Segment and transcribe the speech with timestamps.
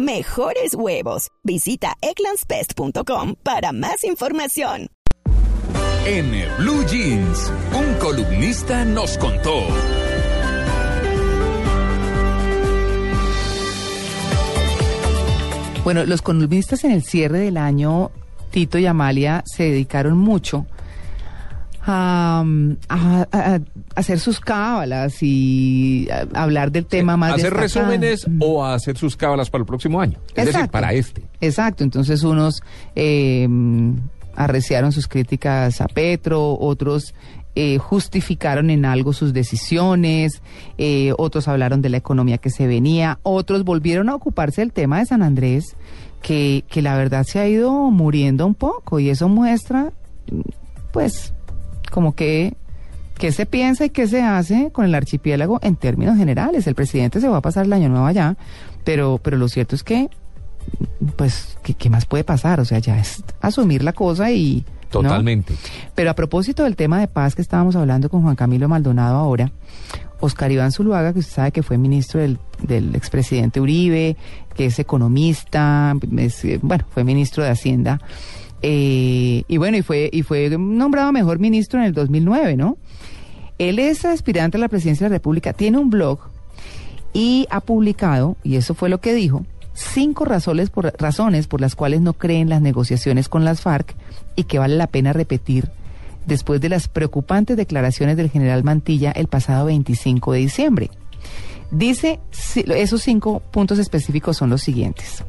[0.00, 1.28] mejores huevos.
[1.44, 4.88] Visita eclanspest.com para más información.
[6.06, 9.62] En Blue Jeans, un columnista nos contó.
[15.84, 18.10] Bueno, los columnistas en el cierre del año,
[18.50, 20.66] Tito y Amalia, se dedicaron mucho
[21.86, 22.44] a,
[23.94, 29.50] hacer sus cábalas y hablar del tema más hacer resúmenes o a hacer sus cábalas
[29.50, 31.22] para el próximo año es decir para este.
[31.40, 31.84] Exacto.
[31.84, 32.62] Entonces unos
[32.94, 33.48] eh,
[34.36, 37.14] arreciaron sus críticas a Petro otros
[37.56, 40.40] eh, justificaron en algo sus decisiones,
[40.78, 45.00] eh, otros hablaron de la economía que se venía, otros volvieron a ocuparse del tema
[45.00, 45.76] de San Andrés,
[46.22, 49.92] que, que la verdad se ha ido muriendo un poco y eso muestra,
[50.92, 51.34] pues,
[51.90, 52.54] como que
[53.20, 56.66] qué se piensa y qué se hace con el archipiélago en términos generales.
[56.66, 58.36] El presidente se va a pasar el año nuevo allá,
[58.82, 60.08] pero, pero lo cierto es que,
[61.16, 62.60] pues, ¿qué, más puede pasar?
[62.60, 64.64] O sea, ya es asumir la cosa y...
[64.88, 65.54] Totalmente.
[65.94, 69.52] Pero a propósito del tema de paz que estábamos hablando con Juan Camilo Maldonado ahora,
[70.18, 74.16] Oscar Iván Zuluaga, que usted sabe que fue ministro del, del expresidente Uribe,
[74.54, 75.94] que es economista,
[76.62, 78.00] bueno, fue ministro de Hacienda
[78.62, 82.76] eh, y bueno, y fue, y fue nombrado mejor ministro en el 2009, ¿no?
[83.58, 86.18] Él es aspirante a la presidencia de la República, tiene un blog
[87.12, 89.44] y ha publicado, y eso fue lo que dijo,
[89.74, 93.94] cinco razones por, razones por las cuales no creen las negociaciones con las FARC
[94.36, 95.70] y que vale la pena repetir
[96.26, 100.90] después de las preocupantes declaraciones del general Mantilla el pasado 25 de diciembre.
[101.70, 102.20] Dice,
[102.54, 105.24] esos cinco puntos específicos son los siguientes.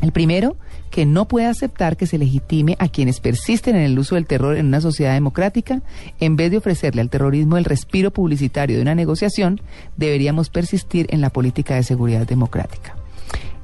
[0.00, 0.56] El primero,
[0.90, 4.56] que no puede aceptar que se legitime a quienes persisten en el uso del terror
[4.56, 5.82] en una sociedad democrática,
[6.20, 9.60] en vez de ofrecerle al terrorismo el respiro publicitario de una negociación,
[9.96, 12.96] deberíamos persistir en la política de seguridad democrática.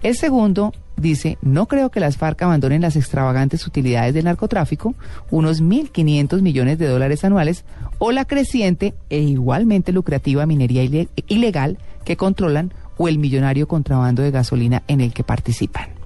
[0.02, 4.94] El segundo dice, no creo que las FARC abandonen las extravagantes utilidades del narcotráfico,
[5.30, 7.64] unos 1.500 millones de dólares anuales,
[7.98, 14.30] o la creciente e igualmente lucrativa minería ilegal que controlan, o el millonario contrabando de
[14.30, 16.01] gasolina en el que participan.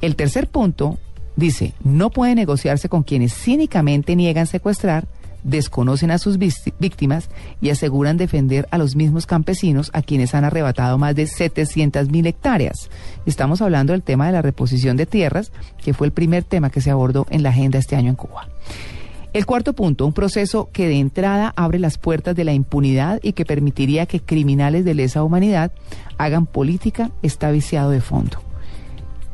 [0.00, 0.98] El tercer punto
[1.36, 5.06] dice, no puede negociarse con quienes cínicamente niegan secuestrar,
[5.44, 10.98] desconocen a sus víctimas y aseguran defender a los mismos campesinos a quienes han arrebatado
[10.98, 12.90] más de 700 mil hectáreas.
[13.26, 16.80] Estamos hablando del tema de la reposición de tierras, que fue el primer tema que
[16.80, 18.48] se abordó en la agenda este año en Cuba.
[19.32, 23.34] El cuarto punto, un proceso que de entrada abre las puertas de la impunidad y
[23.34, 25.70] que permitiría que criminales de lesa humanidad
[26.16, 28.47] hagan política, está viciado de fondo.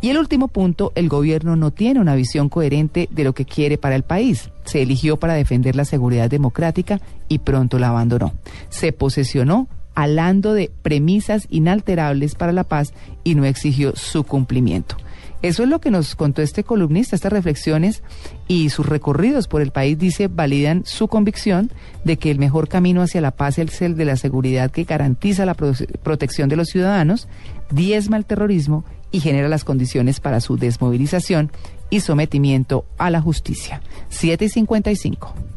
[0.04, 3.78] Y el último punto, el gobierno no tiene una visión coherente de lo que quiere
[3.78, 4.50] para el país.
[4.66, 8.34] Se eligió para defender la seguridad democrática y pronto la abandonó.
[8.69, 14.98] Se posesionó hablando de premisas inalterables para la paz y no exigió su cumplimiento.
[15.41, 18.03] Eso es lo que nos contó este columnista, estas reflexiones
[18.47, 21.70] y sus recorridos por el país, dice, validan su convicción
[22.04, 25.47] de que el mejor camino hacia la paz es el de la seguridad que garantiza
[25.47, 27.26] la protección de los ciudadanos,
[27.70, 31.52] diezma el terrorismo y genera las condiciones para su desmovilización
[31.88, 33.80] y sometimiento a la justicia.
[34.08, 35.53] 7 y 55.